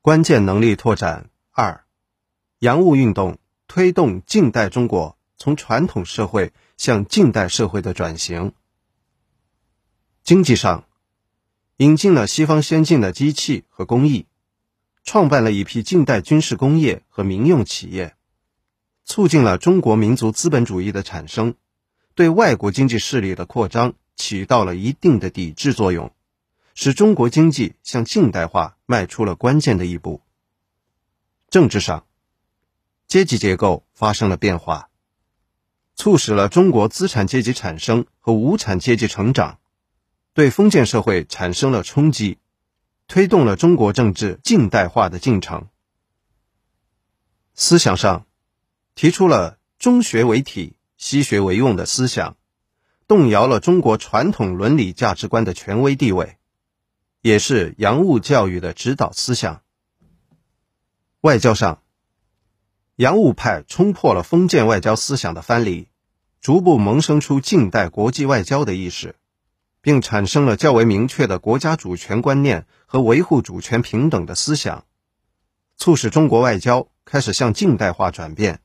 [0.00, 1.84] 关键能力拓展二，
[2.60, 8.52] 洋务运动推动近代中国从传统社会向近代社会的转型。
[10.22, 10.84] 经济上，
[11.78, 14.26] 引进了西方先进的机器和工艺，
[15.02, 18.14] 创办了一批近代军事工业和民用企业，
[19.04, 21.56] 促进了中国民族资本主义的产生，
[22.14, 26.12] 对外国经济势力的扩张起到了一定的抵制作用，
[26.80, 30.22] 使中国经济向近代化迈出了关键的一步。
[31.50, 32.06] 政治上，
[33.08, 34.88] 阶级结构发生了变化，
[35.96, 39.58] 促使了中国资产阶级产生和无产阶级成长。
[40.34, 42.38] 对封建社会产生了冲击，
[43.08, 45.66] 推动了中国政治近代化的进程。
[47.54, 48.24] 思想上，
[48.94, 52.36] 提出了中学为体、西学为用的思想，
[53.08, 56.37] 动摇了中国传统伦理价值观的权威地位，
[57.20, 59.62] 也是洋务教育的指导思想。
[61.20, 61.82] 外交上，
[62.96, 65.88] 洋务派冲破了封建外交思想的藩篱，
[66.40, 69.16] 逐步萌生出近代国际外交的意识。
[69.80, 74.84] 并产生了较为明确的国家主权观念和维护主权平等的思想，
[75.76, 78.60] 促使中国外交开始向近代化转变。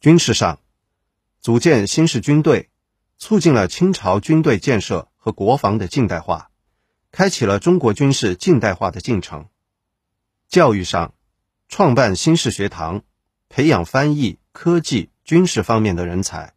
[0.00, 0.58] 军事上，
[1.40, 2.70] 组建新式军队，
[3.16, 6.47] 促进了清朝军队建设和国防的近代化，
[7.18, 9.48] 开启了中国军事近代化的进程。
[10.48, 11.14] 教育上，
[11.66, 13.02] 创办新式学堂，
[13.48, 16.54] 培养翻译、科技、军事方面的人才，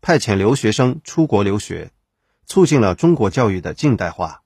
[0.00, 1.92] 派遣留学生出国留学。
[2.46, 4.42] 促进了中国教育的近代化。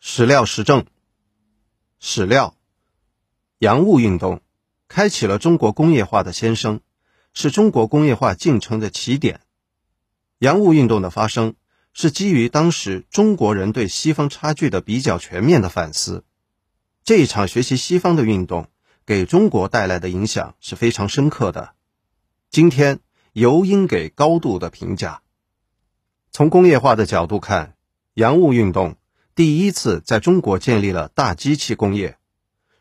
[0.00, 0.84] 史料实证，
[1.98, 2.54] 史料，
[3.56, 4.42] 洋务运动
[4.86, 6.82] 开启了中国工业化的先声，
[7.32, 9.40] 是中国工业化进程的起点。
[10.40, 11.54] 洋务运动的发生
[11.94, 16.24] 是基于当时中国人对西方差距的比较全面的反思。
[17.04, 18.66] 这一场学习西方的运动
[19.06, 21.74] 给中国带来的影响是非常深刻的。
[22.50, 22.98] 今天
[23.32, 25.22] 尤应给高度的评价。
[26.32, 27.76] 从工业化的角度看，
[28.14, 28.96] 洋务运动
[29.36, 32.18] 第一次在中国建立了大机器工业，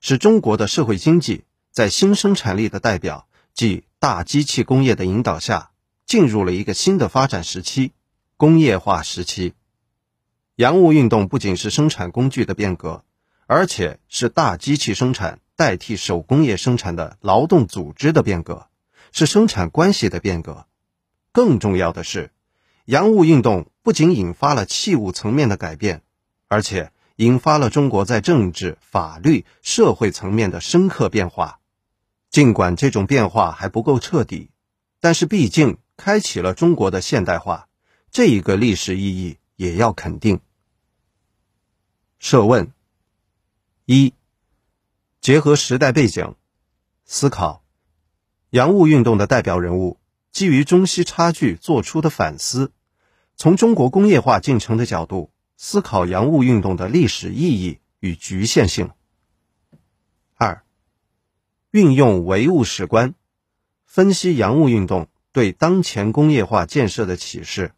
[0.02, 5.72] 使中国的社会经济在新生产力的代表即大机器工业的引导下，
[6.07, 7.91] 进入了一个新的发展时期——
[8.44, 9.54] 工业化时期。
[10.58, 13.06] 洋务运动不仅是生产工具的变革，
[13.48, 18.68] 而且是大机器生产代替手工业生产的劳动组织的变革，
[19.14, 20.66] 是生产关系的变革。
[21.32, 22.32] 更重要的是。
[22.84, 26.02] 洋务运动不仅引发了器物层面的改变，
[26.50, 31.62] 而且引发了中国在政治、法律、社会层面的深刻变化。
[32.30, 34.50] 尽管这种变化还不够彻底，
[35.00, 37.70] 但是毕竟开启了中国的现代化，
[38.13, 40.40] 这一个历史意义也要肯定。
[42.19, 42.72] 设问：
[43.85, 44.13] 一、
[45.19, 46.35] 结合时代背景
[47.06, 47.63] 思考，
[48.52, 50.00] 洋务运动的代表人物。
[50.31, 52.72] 基于中西差距做出的反思，
[53.35, 58.91] 从中国工业化进程的角度思考洋务运动的历史意义与局限性。
[60.35, 60.63] 二、
[61.72, 63.16] 运用唯物史观，
[63.85, 67.73] 分析洋务运动对当前工业化建设的启示。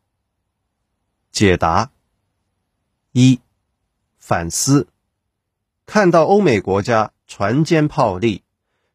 [1.35, 1.91] 解答：
[3.11, 3.41] 一、
[4.17, 4.87] 反思，
[5.85, 8.43] 看到欧美国家船坚炮利，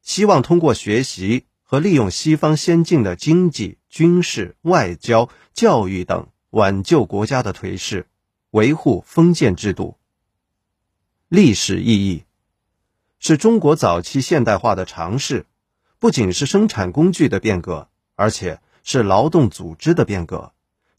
[0.00, 1.44] 希望通过学习。
[1.62, 8.08] 和利用西方先进的经济、军事、外交、教育等挽救国家的颓势，
[8.50, 9.96] 维护封建制度。
[11.28, 12.24] 历史意义
[13.20, 15.46] 是中国早期现代化的尝试，
[16.00, 20.52] 不仅是生产工具的变革，而且是劳动组织的变革，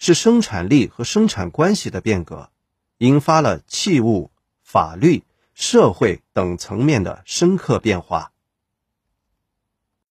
[0.03, 2.49] 是生产力和生产关系的变革，
[2.97, 4.31] 引发了器物、
[4.63, 5.23] 法律、
[5.53, 8.31] 社会等层面的深刻变化。